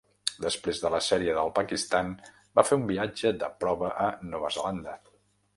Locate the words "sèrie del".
1.07-1.51